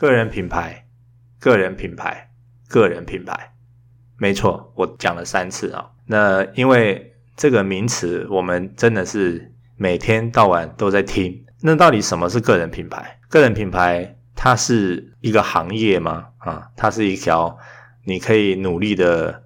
[0.00, 0.86] 个人品牌，
[1.38, 2.30] 个人品牌，
[2.70, 3.52] 个人品牌，
[4.16, 5.90] 没错，我讲了三次啊。
[6.06, 11.44] 那因为这个名词，我们真的是每天到晚都在听。
[11.60, 13.18] 那到底什么是个人品牌？
[13.28, 16.28] 个人品牌它是一个行业吗？
[16.38, 17.58] 啊，它是一条
[18.06, 19.44] 你可以努力的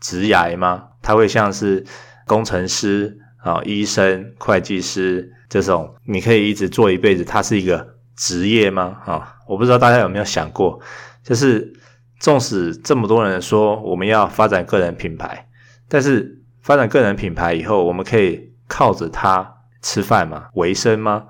[0.00, 0.88] 职涯吗？
[1.02, 1.86] 它会像是
[2.26, 9.00] 工程师啊、医生、会计师这种，你可以一直做一辈子，它是一个职业吗？
[9.06, 10.80] 啊，我不知道大家有没有想过，
[11.22, 11.72] 就是
[12.20, 15.48] 纵使这么多人说我们要发展个人品牌，
[15.88, 20.48] 但是发展个人品牌以后，我们可以靠着它吃饭吗？
[20.54, 21.24] 维生吗？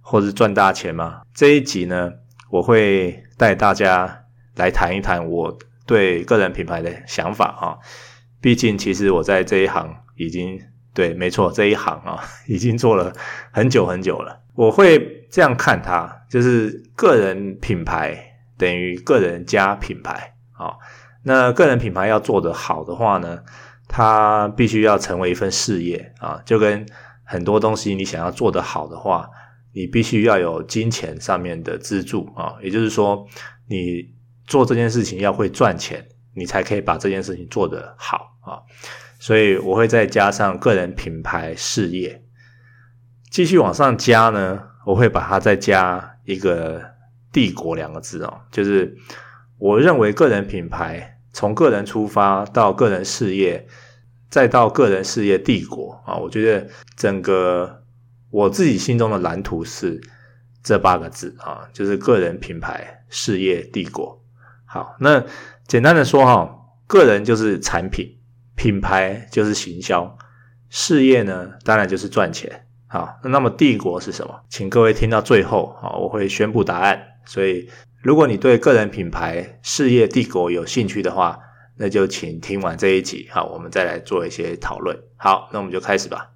[0.00, 1.22] 或是赚大钱吗？
[1.34, 2.12] 这一集呢，
[2.50, 4.24] 我会带大家
[4.54, 7.78] 来谈一谈我对个人品牌的想法啊。
[8.40, 10.60] 毕竟，其实我在这一行已经
[10.94, 13.12] 对，没错，这一行啊已经做了
[13.50, 14.40] 很久很久了。
[14.54, 20.74] 我会这样看它，就是个人品牌等于个人加品牌啊。
[21.22, 23.42] 那个人品牌要做得好的话呢，
[23.88, 26.40] 它必须要成为一份事业啊。
[26.44, 26.86] 就跟
[27.24, 29.28] 很多东西，你想要做得好的话。
[29.72, 33.26] 你必须要有金钱上面的资助啊，也就是说，
[33.68, 34.02] 你
[34.46, 36.02] 做这件事情要会赚钱，
[36.32, 38.56] 你才可以把这件事情做得好啊。
[39.18, 42.22] 所以我会再加上个人品牌事业，
[43.30, 46.80] 继续往上加呢，我会把它再加一个
[47.32, 48.96] 帝国两个字哦，就是
[49.58, 53.66] 我认为个人品牌从个人出发到个人事业，
[54.30, 57.82] 再到个人事业帝国啊，我觉得整个。
[58.28, 59.98] 我自己心中的蓝图是
[60.62, 64.20] 这八个字啊，就是个人品牌事业帝国。
[64.66, 65.24] 好，那
[65.66, 68.18] 简单的说哈，个人就是产品，
[68.54, 70.18] 品牌就是行销，
[70.68, 72.65] 事业呢当然就是赚钱。
[72.88, 74.40] 好，那么帝国是什么？
[74.48, 77.02] 请各位听到最后啊，我会宣布答案。
[77.24, 77.68] 所以，
[78.00, 81.38] 如果你对个人品牌事业帝国有兴趣的话，
[81.76, 84.96] 那就请听完这一集，好，我们再来做一些讨论。
[85.16, 86.30] 好，那我们就开始吧。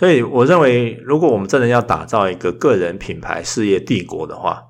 [0.00, 4.64] 所以我认为，如果我们真的要打造一个个人品牌事业帝国的话，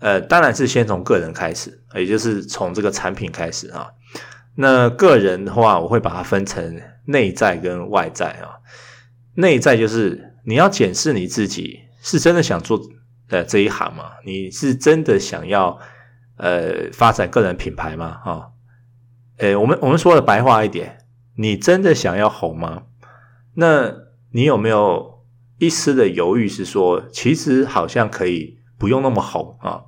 [0.00, 3.88] 呃，当然是先从个人开始，也就是从这个产品开始啊。
[4.54, 8.60] 那个人的话，我会把它分成内在跟外在啊。
[9.36, 12.78] 内在就是你要检视你自己，是真的想做
[13.30, 14.10] 呃这一行吗？
[14.26, 15.78] 你是真的想要
[16.36, 18.20] 呃发展个人品牌吗？
[18.22, 18.48] 啊，
[19.38, 20.98] 呃，我们我们说的白话一点，
[21.38, 22.82] 你真的想要红吗？
[23.54, 24.04] 那
[24.36, 25.24] 你有没有
[25.56, 26.46] 一丝的犹豫？
[26.46, 29.80] 是说，其实好像可以不用那么红啊，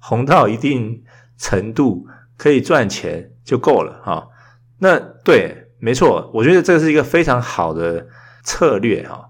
[0.00, 1.04] 红到一定
[1.38, 2.04] 程度
[2.36, 4.26] 可以赚钱就够了啊。
[4.80, 8.08] 那对，没错，我觉得这是一个非常好的
[8.42, 9.20] 策略啊。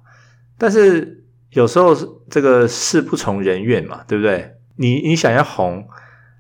[0.56, 1.94] 但是有时候
[2.30, 4.54] 这个事不从人愿嘛，对不对？
[4.76, 5.86] 你你想要红，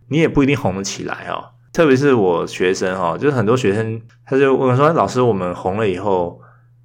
[0.08, 1.50] 你也不一定红得起来啊。
[1.70, 6.40] 特别是我学生哈，就是很多学生他就问说：“老师，我们红了以后。”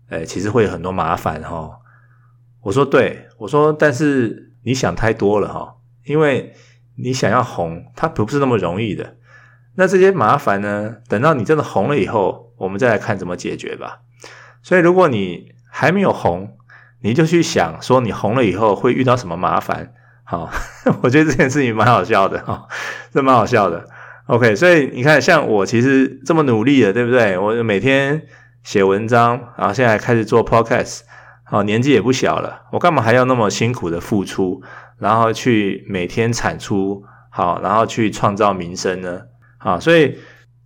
[0.09, 1.79] 诶，其实会有很多麻烦哈。
[2.61, 5.75] 我说对，我说，但是你想太多了哈，
[6.05, 6.53] 因为
[6.97, 9.15] 你想要红，它不是那么容易的。
[9.75, 13.99] 那这些麻烦呢，等到你真的红了以后，我们再来看怎么解决吧。
[14.63, 16.57] 所以，如果你还没有红，
[17.01, 19.93] 你就去想说你红了以后会遇到什么麻烦。
[20.23, 20.49] 好，
[21.03, 22.67] 我觉得这件事情蛮好笑的哈，
[23.13, 23.87] 这蛮好笑的。
[24.25, 27.37] OK，所以你看，像我其实这么努力的，对不对？
[27.37, 28.23] 我每天。
[28.67, 30.99] 写文章，然后现在开始做 podcast，
[31.45, 34.61] 好，年纪也不小了，我干嘛还要那么辛苦的付出，
[34.99, 37.01] 然后去每天产出，
[37.31, 39.21] 好，然后去创造名声呢？
[39.57, 40.17] 好，所以，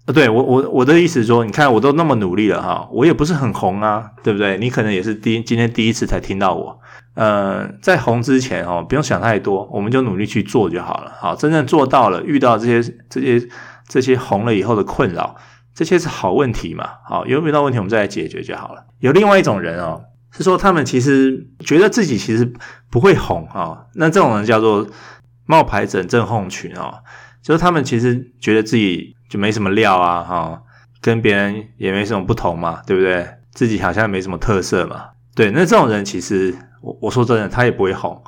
[0.08, 4.58] 对，我我我的意思是说，你看我都那么努力了哈，我也不是很红啊，对不对？
[4.58, 6.80] 你可能也是第今天第一次才听到我，
[7.14, 13.48] 呃，在红之前哦，不用想太多，我们就努力去做就好了，好，真正做到了，遇到这些这些
[13.88, 15.36] 这些红了以后的困扰。
[15.74, 16.90] 这些是好问题嘛？
[17.06, 18.86] 好，有遇到问题我们再来解决就好了。
[19.00, 22.54] 有另外一种人哦，是说他们其实觉得自己其实
[22.90, 24.86] 不会红啊，那这种人叫做
[25.46, 27.02] 冒牌者症候群哦，
[27.42, 30.62] 就是他们其实觉得自己就没什么料啊，哈，
[31.00, 33.26] 跟别人也没什么不同嘛，对不对？
[33.52, 35.52] 自己好像没什么特色嘛，对。
[35.52, 38.22] 那这种人其实我我说真的，他也不会红，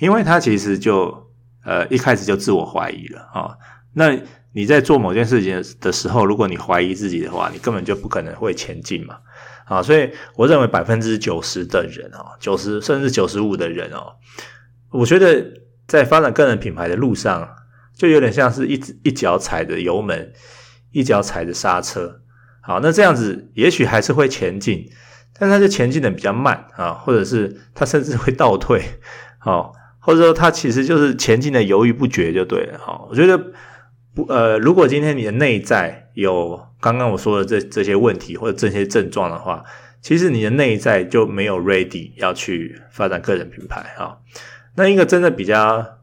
[0.00, 1.28] 因为他其实就
[1.64, 3.56] 呃一开始就自我怀疑了啊，
[3.94, 4.18] 那。
[4.52, 9.18] 你在做某件事情的时候，如果你怀疑自己的话，你根本就不可能会前进嘛。
[9.66, 14.14] 啊，所以我认为百分之九十的人哦，九十甚至九十五的人哦，
[14.90, 15.46] 我觉得
[15.86, 17.48] 在发展个人品牌的路上，
[17.96, 18.72] 就有点像是一
[19.04, 20.32] 一脚踩着油门，
[20.90, 22.20] 一脚踩着刹车。
[22.60, 24.90] 好，那这样子也许还是会前进，
[25.38, 28.82] 但它就前进的比较慢啊，或者是它甚至会倒退，
[29.38, 32.78] 好，或者说它其实就是前进的犹豫不决就对了。
[32.80, 33.40] 好，我觉得
[34.14, 39.64] 不呃，如果今天你的内在有刚刚我说的这这些问题或者这些症状的话，
[40.00, 44.18] 其实你的内在就没有 ready 要去发展个人品牌啊。
[44.76, 45.98] 那一个真的比较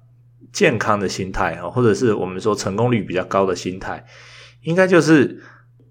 [0.52, 4.06] 健康的心态啊，或者是我们说成功率比较高的心态，
[4.62, 5.42] 应该就是。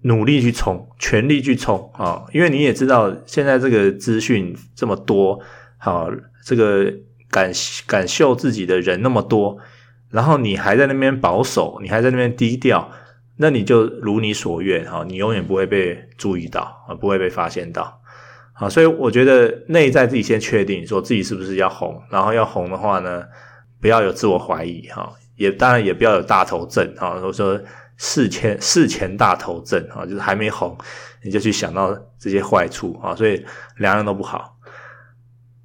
[0.03, 2.23] 努力去冲，全力去冲啊！
[2.31, 5.41] 因为你也知道，现在这个资讯这么多，
[5.79, 6.07] 好，
[6.45, 6.93] 这个
[7.29, 7.51] 敢
[7.87, 9.57] 敢秀自己的人那么多，
[10.09, 12.89] 然后你还在那边保守，你还在那边低调，
[13.37, 18.01] 那你就如你所愿哈，你永远不会被注意到啊，不会被发现到
[18.53, 18.69] 啊！
[18.69, 23.23] 所以我觉得内在自己先确定，说自己是不是要红，然后要红的话呢，
[23.81, 27.59] 不要有自我怀疑哈，也当然也不要有大头症哈，我说。
[27.99, 30.77] 事前事前大头症啊，就是还没红，
[31.23, 33.43] 你就去想到这些坏处啊，所以
[33.77, 34.55] 两样都不好。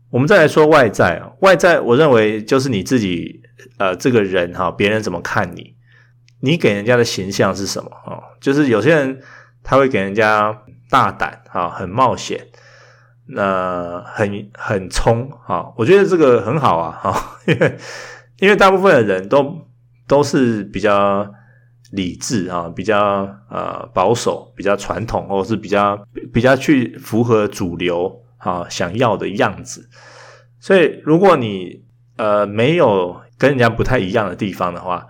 [0.09, 3.43] 我们再来说外在，外在我认为就是你自己
[3.79, 5.75] 呃这个人哈，别人怎么看你，
[6.41, 8.21] 你给人家的形象是什么啊？
[8.41, 9.21] 就是有些人
[9.63, 12.47] 他会给人家大胆啊，很冒险，
[13.27, 17.77] 那很很冲啊，我觉得这个很好啊，哈， 因为
[18.39, 19.67] 因为大部分的人都
[20.07, 21.33] 都是比较。
[21.93, 29.87] 理智啊，比较呃保守，比较传统，或者是比较比较去符合主流啊想要的样子。
[30.59, 31.85] 所以，如果你
[32.17, 35.05] 呃没有跟人家不太一样的地方的话，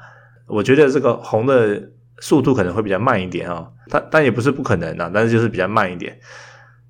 [0.47, 1.91] 我觉得这个红的
[2.21, 3.69] 速度可能会比较慢一点啊。
[3.91, 6.19] 但但也不是不可能啊，但是就是比较慢一点。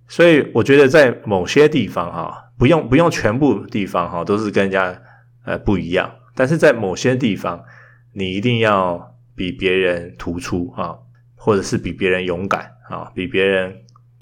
[0.06, 5.03] 所以，我觉得在某些地方哈，不用不用全部地方哈都是跟人家
[5.44, 7.65] 呃不一样，但是在某些地方，
[8.12, 9.11] 你一定要。
[9.35, 10.94] 比别人突出啊，
[11.35, 13.75] 或者是比别人勇敢啊，比别人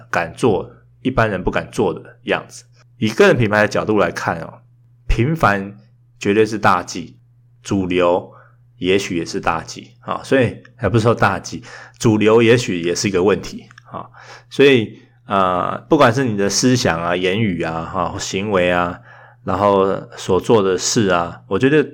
[0.09, 0.71] 敢做
[1.01, 2.63] 一般人不敢做的样子。
[2.97, 4.61] 以个人品牌的角度来看哦，
[5.09, 5.75] 平凡
[6.21, 7.17] 绝对是大忌，
[7.61, 8.31] 主流
[8.77, 10.21] 也许也是大忌啊。
[10.23, 11.61] 所以还不是说大忌，
[11.99, 14.05] 主流也许也是一个问题啊。
[14.49, 18.99] 所以啊、不管是你的思想啊、言语啊、哈行为啊，
[19.43, 21.85] 然后所做的事啊，我觉得。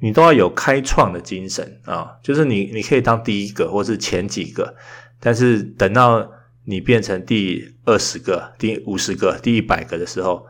[0.00, 4.74] 你都要有开创的精神啊，就是你你可以当第一个或是前几个，
[5.18, 6.30] 但是等到
[6.66, 10.44] 你变成第二十个、第五十个、第一百个的时候，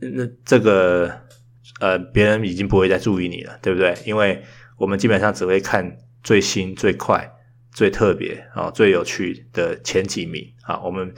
[0.00, 1.08] 那这个
[1.80, 3.94] 呃别人已经不会再注意你了，对不对？
[4.06, 4.40] 因为
[4.78, 7.28] 我们基本上只会看最新、最快、
[7.72, 11.12] 最特别啊、最有趣的前几名啊，我们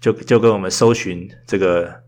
[0.00, 2.02] 就就跟我们搜寻这个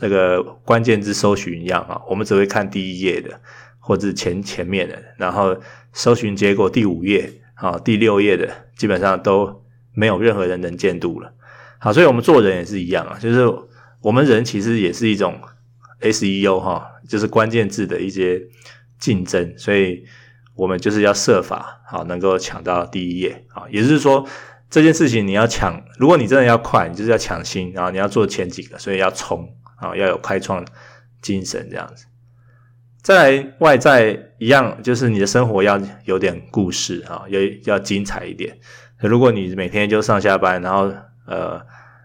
[0.00, 3.40] 那个关键字搜寻一样啊，我们只会看第一页的。
[3.84, 5.56] 或者前前面的，然后
[5.92, 9.60] 搜寻结果第五页啊、第六页的，基本上都
[9.92, 11.34] 没有任何人能见度了。
[11.80, 13.44] 好，所以我们做人也是一样啊，就是
[14.00, 15.36] 我们人其实也是一种
[16.02, 18.42] SEO 哈，就是关键字的一些
[18.98, 20.04] 竞争，所以
[20.54, 24.26] 我们就是要设法好能够抢到第一页啊，也就是说
[24.68, 30.64] 这件事情你要抢，如果你真的要快，你就是要抢新，然后你要做前几个，所以要冲啊，要有开创
[31.20, 32.06] 精神这样子。
[33.02, 38.56] 再来外在一样，就是你的生活要有点故事啊，要要精彩一点。
[38.98, 40.92] 如果你每天就上下班，然后
[41.26, 41.60] 呃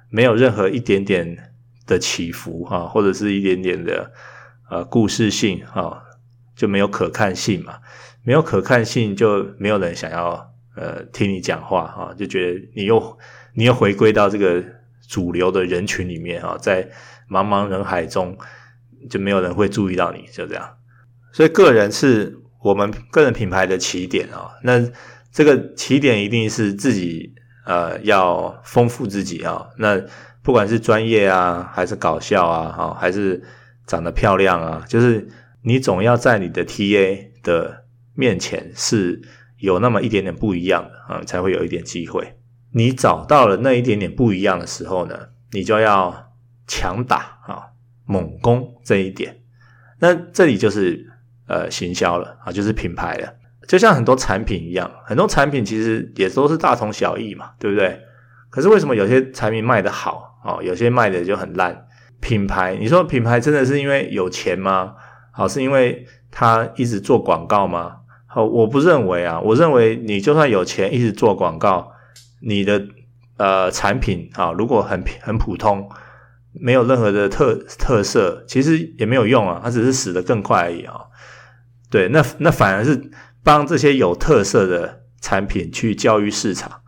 [0.09, 1.46] 没有任何一点点
[1.87, 4.11] 的起伏哈，或者是一点点的
[4.69, 6.03] 呃故事性哈，
[6.55, 7.79] 就没有可看性嘛。
[8.23, 13.17] 没有可看性，就没有人想要呃听你讲话哈，就觉得你又
[13.55, 14.61] 你又回归到这个
[15.07, 16.83] 主流的人群里面啊，在
[17.29, 18.37] 茫茫人海中
[19.09, 20.77] 就没有人会注意到你，就这样。
[21.31, 24.51] 所以，个人是我们个人品牌的起点啊。
[24.63, 24.85] 那
[25.31, 27.33] 这个起点一定是自己
[27.65, 29.67] 呃要丰富自己啊。
[29.77, 30.01] 那
[30.47, 33.43] 不管是专业啊，还是搞笑啊，哈，还是
[33.85, 35.27] 长得漂亮啊，就是
[35.61, 37.83] 你总要在你的 TA 的
[38.15, 39.21] 面前是
[39.57, 42.37] 有那么一点点不一样的啊，才会有一点机会。
[42.71, 45.19] 你找到了那一点点不一样的时候呢，
[45.51, 46.31] 你就要
[46.65, 47.67] 强打啊，
[48.05, 49.41] 猛攻这一点。
[49.99, 51.11] 那这里就是。
[51.49, 53.33] 呃，行销了啊，就是品牌了，
[53.69, 57.97] 就像很多产品一样，很多产品其实也都是大同小异嘛，对不对？
[58.49, 61.85] 可是为什么有些产品卖得好哦，有些卖的就很烂？
[62.19, 64.95] 品牌，你说品牌真的是因为有钱吗？
[65.31, 67.97] 好，是因为他一直做广告吗？
[68.25, 71.91] 好，我不认为啊，我认为你就算有钱一直做广告，
[72.41, 72.87] 你的
[73.37, 75.87] 呃产品啊，如果很很普通，
[76.53, 81.01] 没有任何的特特色，其实也没有用啊，它只是死得更快而已啊。
[81.91, 83.11] 对，那那反而是
[83.43, 86.81] 帮这些有特色的产品去教育市场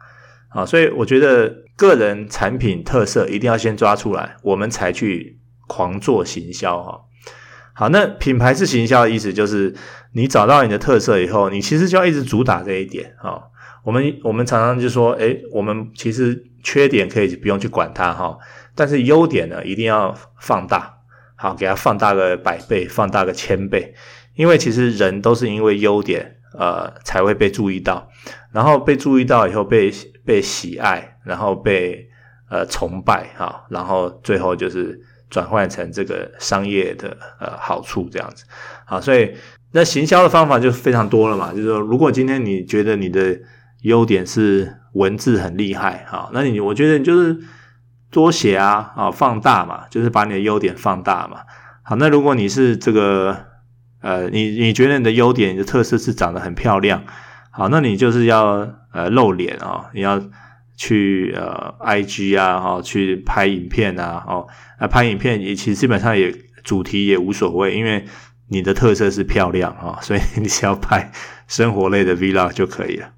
[0.50, 7.02] 啊，所以我觉得个人产品特色一定要先抓出来，我们才去狂做行销哈。
[7.74, 9.74] 好，那品牌式行销的意思就是，
[10.14, 13.42] 你找到你的特色以后，你其实就要一直主打这一点啊。
[13.86, 18.38] 我们我们常常就说，诶，我们其实缺点可以不用去管它哈，
[18.76, 20.94] 但是优点呢，一定要放大，
[21.38, 23.94] 好，给它放大个百倍，放大个千倍，
[24.36, 28.10] 因为其实人都是因为优点，呃，才会被注意到，
[28.52, 29.90] 然后被注意到以后被
[30.30, 32.08] 被喜爱，然后被
[32.50, 35.02] 呃崇拜哈，然后最后就是。
[35.32, 38.44] 转换成这个商业的呃好处这样子，
[38.84, 39.32] 好，所以
[39.74, 41.54] 那行销的方法就非常多了嘛。
[41.54, 43.40] 就是说，如果今天你觉得你的
[43.84, 47.38] 优点是文字很厉害，好，那你我觉得你就是
[48.10, 51.42] 多写啊，啊，放大嘛，就是把你的优点放大嘛。
[51.84, 53.38] 好，那如果你是这个
[54.02, 57.04] 呃，你你觉得你的优点、你的特色是长得很漂亮，
[57.60, 60.22] 好，那你就是要呃露脸啊，你要。
[60.82, 64.48] 去呃，IG 啊，哈，去拍影片啊，哦，
[64.80, 68.06] 那拍影片也其实基本上也主题也无所谓，因为
[68.48, 71.12] 你的特色是漂亮啊，所以你只要拍
[71.50, 73.10] 生活类的 Vlog 就可以了。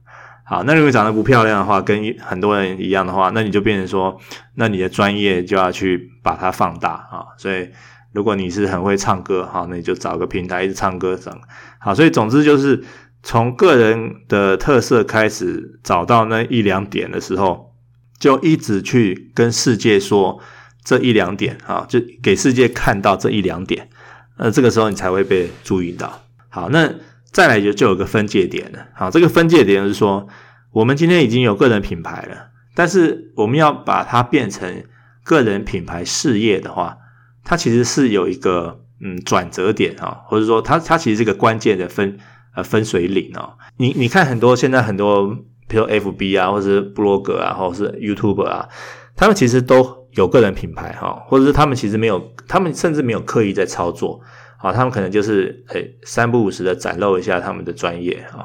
[0.44, 4.20] 好，那如果长得不漂亮的话，跟很多人一样的话，那你就变成说，
[4.56, 7.38] 那你的专业就要去把它放大啊。
[7.38, 7.70] 所以
[8.12, 11.32] 如果你是很会唱歌，好，那你就找个平台一直唱歌整。
[11.80, 12.84] 好，所以总之就是。
[13.24, 17.76] 从个人的特色开始，找到那一两点的时候，
[18.20, 20.40] 就一直去跟世界说
[20.84, 23.88] 这一两点啊，就给世界看到这一两点，
[24.38, 26.24] 呃，这个时候你才会被注意到。
[26.50, 26.92] 好，那
[27.32, 28.88] 再来就就有个分界点了。
[28.96, 30.28] 好，这个分界点是说，
[30.72, 34.84] 我们今天已经有个人品牌了，但是我们要把它变成
[35.24, 36.98] 个人品牌事业的话，
[37.44, 42.18] 它其实是有一个嗯转折点啊，或者说它它其实是个关键的分。
[42.54, 45.34] 呃，分水岭哦，你你看很多现在很多，
[45.70, 48.68] 比如 FB 啊，或者是部落格啊，或者是 YouTube 啊，
[49.16, 54.20] 他们其实都有个人品牌哈，或者是他们其实没有，他们甚至没有刻意在操作
[54.58, 58.44] 啊，他们可能就是诶三不五时的展露一下他们的专业啊，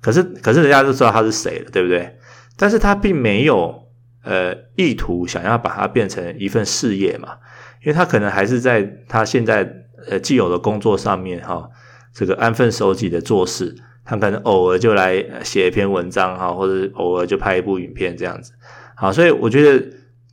[0.00, 2.16] 可是可是人家都知道他是谁了，对不对？
[2.56, 3.88] 但是他并没有
[4.22, 7.36] 呃意图想要把它变成一份事业嘛，
[7.82, 9.70] 因为他可能还是在他现在
[10.08, 11.68] 呃既有的工作上面哈。
[12.14, 18.52] 这个安分守己的做事，他可能偶尔就来写一篇文章哈，或者偶尔就拍一部影片这样子。
[18.94, 19.84] 好，所以我觉得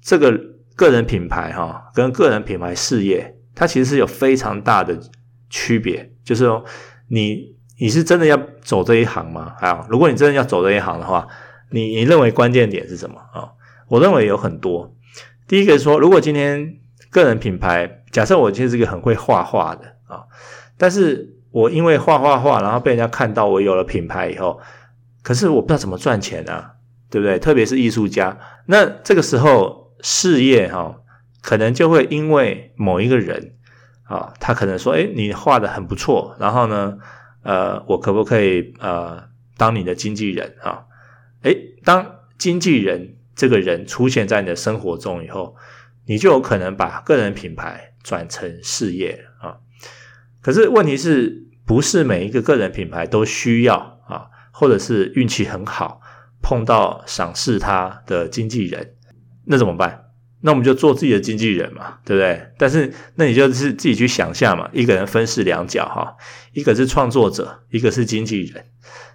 [0.02, 0.40] 这个
[0.76, 4.98] 个人品牌哈，跟个人品牌事业，它其实是有非常大的
[5.50, 6.14] 区别。
[6.24, 6.64] 就是说，
[7.08, 9.56] 你你是真的要走这一行吗？
[9.60, 11.28] 啊，如果你真的要走这一行的话，
[11.72, 13.50] 你你认为关键点是什么啊？
[13.88, 14.96] 我认为有很多。
[15.48, 16.78] 第一个说，如果今天
[17.10, 20.24] 个人品牌，假设我其实是一个很会画画的啊，
[20.78, 24.60] 但是我因为画画画，然后被人家看到我有了品牌以后，
[25.22, 26.74] 可是我不知道怎么赚钱啊，
[27.10, 27.38] 对不对？
[27.38, 30.96] 特别是艺术家，那这个时候事业哈，
[31.42, 33.56] 可能就会因为某一个人
[34.04, 36.98] 啊，他可能说，诶，你画的很不错，然后呢，
[37.44, 39.22] 呃，我可不可以呃
[39.58, 40.86] 当你的经纪人啊？
[41.44, 45.56] 诶，当经纪人这个人出现在你的生活中以后，
[46.06, 49.31] 你就有可能把个人品牌转成事业了。
[50.42, 53.76] 可是问题是不是每一个个人品牌都需要
[54.08, 56.02] 啊，或者是运气很好
[56.42, 58.96] 碰到赏识他的经纪人，
[59.46, 60.06] 那怎么办？
[60.42, 62.48] 那我们就做自己的经纪人嘛，对不对？
[62.58, 66.16] 但是那你就是自己去想象嘛，一个人分饰两角哈，
[66.54, 68.66] 一个是创作者，一个是经纪人，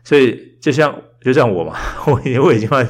[0.05, 2.13] 所以就像就像我嘛， 我
[2.45, 2.89] 我已经快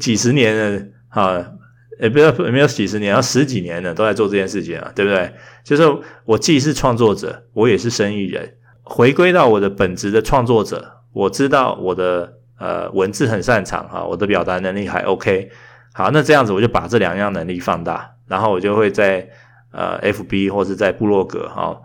[0.00, 1.52] 几十年了啊。
[2.00, 5.32] 也不要没有几十年，要十几年了，都在做这件事情啊，对不对？
[5.64, 5.82] 就是
[6.24, 15.50] 我既是创作者，我也是生意人，回归到我的本职的创作者，我知道我的呃文字很擅长啊，我的表达能力还 OK，
[15.92, 19.28] 好，那这样子我就把这两样能力放大，然后我就会在
[19.72, 21.76] 呃 FB 或是在部落格啊，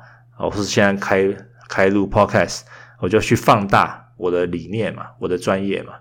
[0.50, 1.27] 或是现在开
[1.67, 2.62] 开录 Podcast，
[3.00, 5.93] 我就去放大我的理念嘛，我的专业嘛。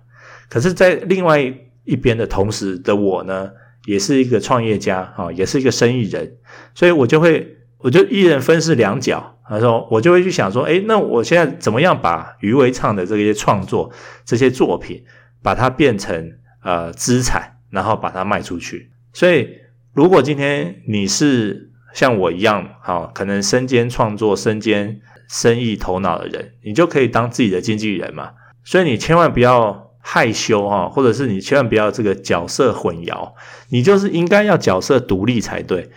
[0.49, 1.41] 可是，在另外
[1.85, 3.51] 一边的同时的我呢，
[3.87, 6.37] 也是一个创业家啊，也是一个生意人，
[6.75, 9.39] 所以我就会，我就一人分饰两角。
[9.49, 13.93] 他说，我就会去想说，哎，那我现在怎么样把于为畅的这些创作、
[14.25, 15.03] 这些作品，
[15.43, 18.91] 把它变成呃资产，然后把它卖出去。
[19.13, 19.49] 所以，
[19.93, 28.31] 如果今天你是像我一样，好，可能身兼创作、身兼生意头脑的人，你就可以当自己的经纪人嘛。
[28.65, 29.92] 所以，你千万不要。
[30.05, 33.33] 害羞哈，或者是你千万不要这个角色混淆，
[33.71, 35.91] 你就是应该要角色独立才对。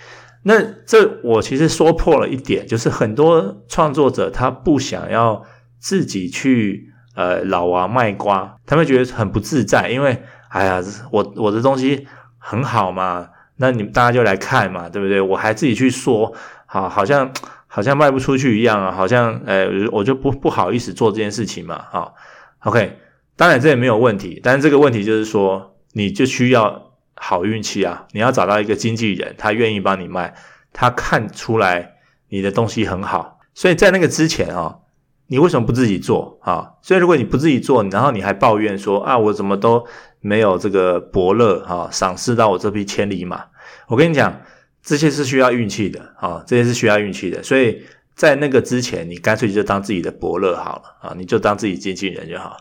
[0.43, 5.43] 那这我其实说破了一点，就是很多创作者他不想要
[5.79, 12.07] 自己去呃老王卖瓜，他们觉得很不自在，因为哎呀，我我的东西
[12.37, 15.19] 很好嘛，那你大家就来看嘛，对不对？
[15.19, 16.31] 我还自己去说，
[16.67, 17.33] 好，好像
[17.65, 22.13] 好像卖不出去一样啊，好像呃，我就不不好意思做这件事情嘛，好
[22.59, 22.99] ，OK，
[23.35, 30.33] 当然这也没有问题，但是这个问题就是说，你就需要好运气啊，你要找到一个经纪人，他愿意帮你卖，
[30.73, 31.95] 他看出来
[32.29, 34.79] 你的东西很好，所以在那个之前啊。
[35.27, 36.69] 你为什么不自己做啊？
[36.83, 39.83] 所以如果你不自己做，然后你还抱怨说啊，我怎么都
[40.21, 43.43] 没有这个伯乐啊赏识到我这匹千里马？
[43.87, 44.39] 我跟你讲，
[44.83, 47.41] 这些是需要运气的啊，这些是需要运气的。
[47.41, 47.81] 所以
[48.13, 52.57] 在那个之前，你干脆就当自己的伯乐好了啊，你就当自己经纪人就好。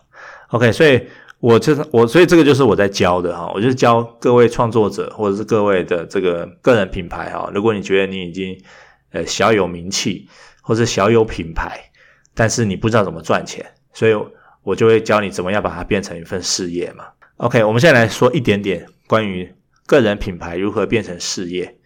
[0.48, 1.00] OK，所以
[1.40, 7.50] 我就我，所以这个就是我在教的哈，我就是教各位创作者或者是各位的这个个人品牌哈。
[7.54, 8.56] 如果你觉得你已经
[9.12, 10.28] 呃小有名气，
[10.62, 11.80] 或者小有品牌。
[12.36, 14.14] 但是你不知道怎么赚钱，所以
[14.64, 17.04] 我就会教你怎么样把它变成一份事业嘛。
[17.36, 19.54] OK，我们现在来说一点点关于
[19.86, 21.78] 个人品牌如何变成事业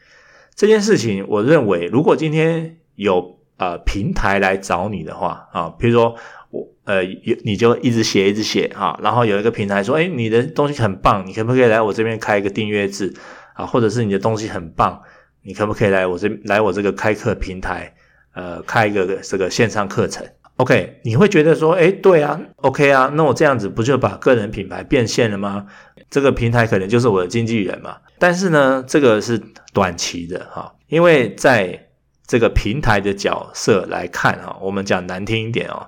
[0.54, 1.22] 这件事情。
[1.28, 6.16] 我认为，如果今天有呃平台来找你的话啊，比如说
[6.50, 13.14] 我呃有你就一直写一直写啊，然后有一个平台说，哎，你的东西很棒，你可不可以来我这边开一个订阅制
[13.54, 13.66] 啊？
[13.66, 15.02] 或者是你的东西很棒，
[15.42, 17.94] 你可不可以来我这来我这个开课平台
[18.34, 20.26] 呃开一个这个线上课程
[20.56, 25.66] ？OK，你会觉得说，诶，对啊，OK 啊，那我这样子不就把个人品牌变现了吗？
[26.10, 27.96] 这个平台可能就是我的经纪人嘛。
[28.18, 29.40] 但是呢，这个是
[29.72, 31.86] 短期的哈，因为在
[32.26, 35.86] 这个平台的角色来看哈，我们讲难听一点哦，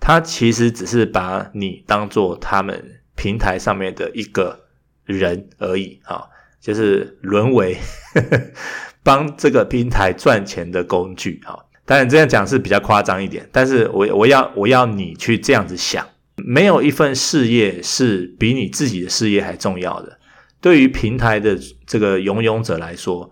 [0.00, 4.66] 他其实只是把你当做他们平台上面的一个
[5.04, 6.28] 人而已哈，
[6.60, 7.76] 就是沦为
[9.02, 11.64] 帮这个平台赚钱的工具哈。
[11.84, 20.18] 当然这样讲是比较夸张一点，但是我我要我要你去这样子想，没有一份事业是比你自己的事业还重要的。
[20.60, 23.30] 对于平台的这个拥有者来说，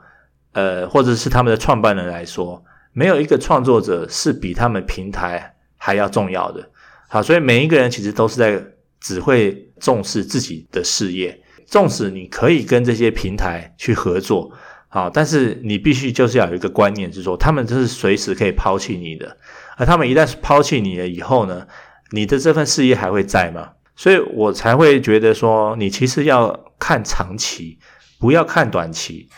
[0.53, 5.56] 呃，或者是他们的创办人来说，没有一个创作者是比他们平台
[5.87, 6.69] 还要重要的。
[7.09, 8.61] 好，所以每一个人其实都是在
[9.01, 14.51] 只会重视自己的事业，纵使你可以跟这些平台去合作。
[14.89, 19.37] 好，但是你必须就是要有一个观念，是说他们就是随时可以抛弃你的，
[19.77, 21.65] 而他们一旦抛弃你了以后呢，
[22.11, 23.71] 你的这份事业还会在吗？
[23.95, 27.79] 所以我才会觉得说，你其实要看长期，
[28.19, 29.29] 不要看短期。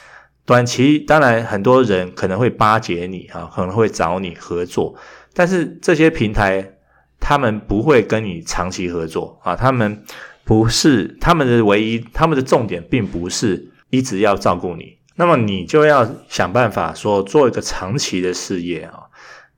[0.46, 4.96] 短期当然很多人可能会巴结你啊，可能会找你合作，
[5.34, 6.74] 但是这些平台
[7.20, 10.02] 他们不会跟你长期合作啊，他们
[10.44, 14.96] 不是他们的唯一，他们的重点并不是一直要照顾你。
[15.16, 19.04] 那么你就要想办法说做一个长期的事业啊。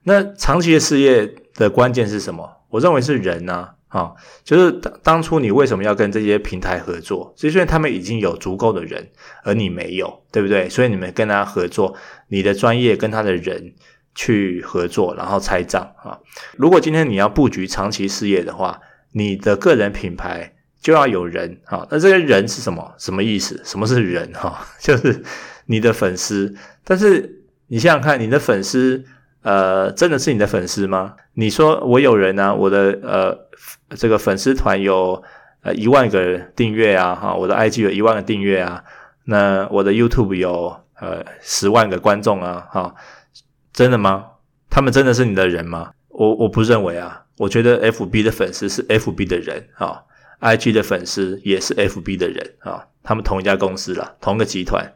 [0.03, 2.49] 那长期的事业的关键是什么？
[2.69, 4.11] 我认为是人啊，啊，
[4.43, 7.31] 就是当当初你为什么要跟这些平台合作？
[7.37, 9.07] 就是因为他们已经有足够的人，
[9.43, 10.67] 而你没有，对不对？
[10.67, 11.95] 所以你们跟他合作，
[12.29, 13.75] 你的专业跟他的人
[14.15, 16.19] 去合作，然后拆账啊。
[16.57, 18.79] 如果今天你要布局长期事业的话，
[19.13, 21.87] 你的个人品牌就要有人啊。
[21.89, 22.93] 那这个人是什么？
[22.97, 23.61] 什么意思？
[23.63, 24.31] 什么是人？
[24.33, 25.23] 哈， 就是。
[25.67, 29.05] 你的粉丝，但是你想想看，你的粉丝，
[29.41, 31.15] 呃，真的是你的粉丝吗？
[31.35, 33.47] 你说我有人啊，我的呃
[33.95, 35.23] 这个粉丝团有
[35.61, 38.83] 呃一万个订阅啊，哈，我的 IG 有一万个订阅啊，
[39.25, 42.93] 那我的 YouTube 有呃十万个观众啊，哈，
[43.73, 44.25] 真的吗？
[44.69, 45.91] 他们真的是你的人吗？
[46.09, 50.03] 我我不认为啊，我觉得 FB 的粉丝是 FB 的人啊
[50.41, 54.93] ，IG 的粉丝也是 FB 的人啊，他们同一家公司啦，同一个集团。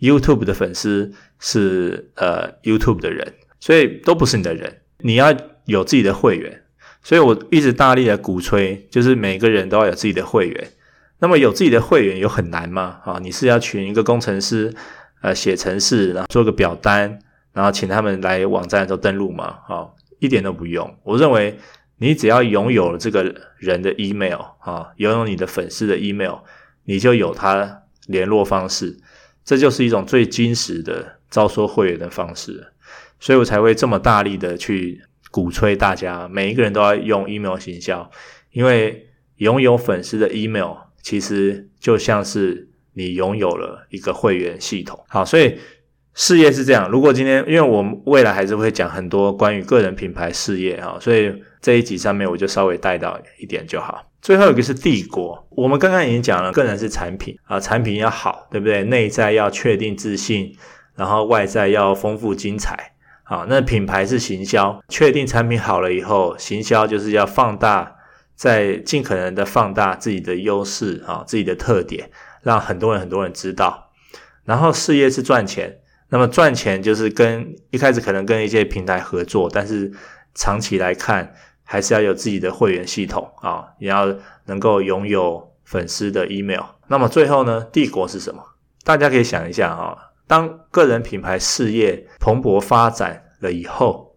[0.00, 4.80] YouTube 的粉丝是呃 YouTube 的人，所以都不是你的人。
[4.98, 5.34] 你要
[5.66, 6.62] 有自己的会员，
[7.02, 10.72] 所以我一直大力的鼓吹，就是每个人都要有自己的会员。
[11.20, 13.00] 那么有自己的会员有很难吗？
[13.04, 14.74] 啊，你是要请一个工程师
[15.22, 17.20] 呃写程式，然后做个表单，
[17.54, 19.60] 然后请他们来网站做登录嘛？
[19.66, 19.88] 啊，
[20.18, 20.94] 一点都不用。
[21.04, 21.56] 我认为
[21.96, 26.40] 你只要拥有了这个人的 email 啊，拥有你的粉丝的 email，
[26.84, 28.98] 你就有他联络方式。
[29.44, 32.72] 这就是一种最真实的招收会员的方式，
[33.20, 38.10] 所以我才会这么大力的去鼓吹大家，每一个人都要用 email 行销，
[38.52, 45.04] 因为拥有粉丝的 email 其实就像是你拥有了一个会员系统。
[45.08, 45.58] 好，所以
[46.14, 46.88] 事业是这样。
[46.88, 54.02] 如果今天，因为我们未来还是会讲很多关于个人品牌事业哈，所以这一集上面我就稍微带到一点就好。
[54.22, 58.82] 最后一个是帝国，我们刚刚已经讲了，个人是产品啊，产品要好，对不对？
[58.84, 60.56] 内在要确定自信，
[60.94, 62.92] 然后外在要丰富精彩，
[63.24, 67.96] 啊，那品牌是行销，确定产品好了以后，行销就是要放大
[68.34, 72.08] 在尽可能的放大自己的优势啊，自己的特点，
[72.42, 73.90] 让很多人很多人知道。
[74.44, 75.80] 然后事业是赚钱，
[76.14, 79.92] 那么赚钱就是跟一开始可能跟一些平台合作，但是
[80.32, 86.62] 长期来看还是要有自己的会员系统啊，也要能够拥有粉丝的 email。
[86.86, 88.40] 那么最后呢，帝国是什么？
[88.84, 89.98] 大家可以想一下啊，
[90.28, 94.14] 当个人品牌事业蓬勃发展了以后，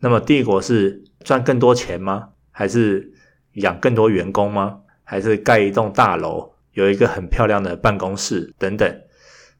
[0.00, 2.30] 那么帝国是赚更多钱吗？
[2.50, 3.12] 还是
[3.52, 4.80] 养更多员工吗？
[5.04, 9.00] 还是盖一栋大楼，有一个很漂亮的办公室等等？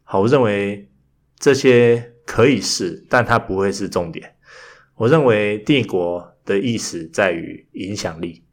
[0.03, 0.89] 好，我认为
[1.39, 4.35] 这些可以是，但它不会是重点。
[4.97, 8.45] 我认为帝国的意思在于影响力。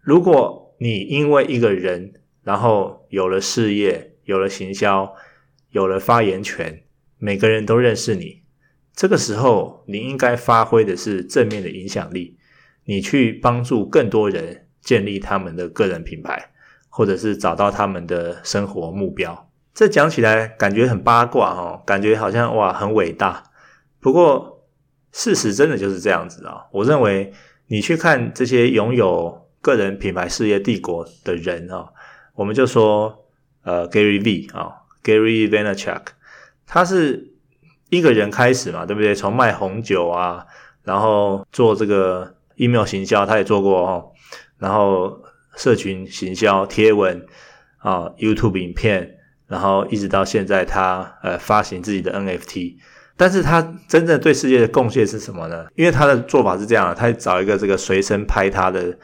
[0.00, 5.14] 如果你因为一个人，然后有了事业，有了行销，
[5.70, 6.82] 有了发言权，
[7.18, 8.42] 每个人都认识你，
[8.94, 12.38] 这个时候你应该发挥的是正面的影响力。
[12.84, 16.50] 你去帮助更多人建立他们的个人品牌，
[16.88, 19.49] 或者是找到他们的生活目标。
[19.80, 23.42] 这讲起来感觉很八卦哦，感觉好像哇很伟大。
[23.98, 24.66] 不过
[25.10, 26.66] 事实真的就是这样子啊。
[26.70, 27.32] 我认为
[27.68, 31.88] 你去看这些拥有个人品牌事业帝国的人啊，
[32.34, 33.24] 我们就说
[33.62, 34.70] 呃 Gary V 啊
[35.02, 36.02] ，Gary Vaynerchuk，
[36.66, 37.32] 他是
[37.88, 39.14] 一个人开始嘛，对不对？
[39.14, 40.44] 从卖红酒啊，
[40.82, 42.34] 然后做这个。
[42.56, 44.12] email 行销他也做过哦，
[44.58, 45.22] 然后
[45.56, 47.24] 社群行销贴文
[47.78, 49.16] 啊，YouTube 影片，
[49.50, 52.76] 然后一直到现在他呃发行自己的 NFT，
[53.16, 55.66] 但是他真正对世界的贡献是什么呢？
[55.74, 58.96] 因为他的做法是这样，他找一个这个随身拍他的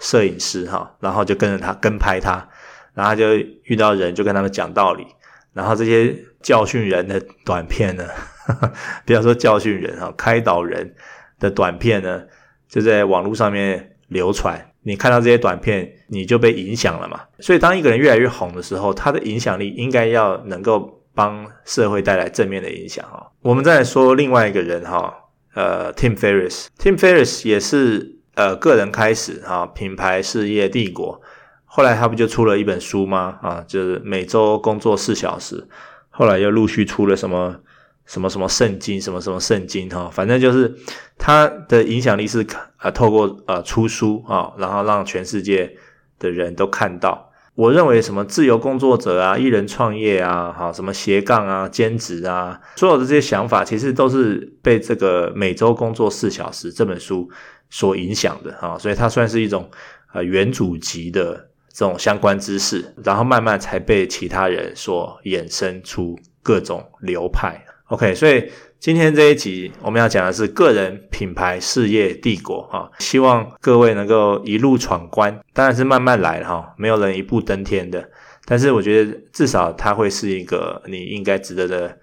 [0.00, 2.48] 摄影师哈，然后就跟着他跟拍他，
[2.94, 3.34] 然后就
[3.64, 5.06] 遇到人就跟他们讲道理，
[5.52, 8.04] 然后这些教训人的短片呢，
[8.46, 8.72] 呵 呵
[9.06, 10.94] 不要说教训人哈，开导人
[11.38, 12.22] 的短片呢。
[12.68, 17.20] 就在网络上面流传，你看到这些短片，你就被影响了嘛。
[17.38, 23.30] 所以，当一个人越来越红的时候，他的影响力应该要能够帮社会带来正面的影响哈。
[23.42, 25.14] 我们再来说另外一个人哈，
[25.54, 31.20] 呃，Tim Ferriss，Tim Ferriss 也是呃个人开始哈，品牌事业帝国，
[31.64, 33.38] 后来他不就出了一本书吗？
[33.42, 35.68] 啊，就是每周工作四小时，
[36.10, 37.60] 后来又陆续出了什么？
[38.06, 40.74] 什么什么圣经，什么什么圣经哈，反正就是
[41.18, 42.46] 他的影响力是
[42.80, 45.76] 呃透过呃出书啊，然后让全世界
[46.18, 47.30] 的人都看到。
[47.54, 57.30] 我认为什么自由工作者啊、一人创业啊、哈什么斜杠啊、兼职啊，所有的这些想法，其实都是被这个每周工作四小时这本书
[57.68, 59.70] 所影响的哈，所以它算是一种
[60.14, 61.34] 呃原祖级的
[61.70, 67.62] 这种相关知识，然后慢慢才被其他人所衍生出各种流派。
[67.92, 78.08] OK，所以今天这一集我们要讲的是个人品牌事业帝国哈，希望各位能够一路闯关，当然是慢慢来哈，没有人一步登天的，
[78.46, 81.98] 但是我觉得至少它会是一个你应该值得的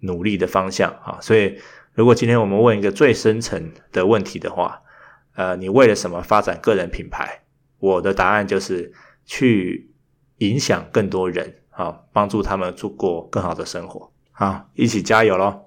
[0.00, 1.18] 努力的方向啊。
[1.20, 1.58] 所以
[1.92, 4.80] 如果今天我们问一个最深层的问题的话，
[5.34, 7.42] 呃，你为了什么发展个人品牌？
[7.80, 8.90] 我的答案就是
[9.26, 9.90] 去
[10.38, 14.10] 影响更多人啊，帮助他们度过更好的生活。
[14.36, 15.63] 好，一起加油喽！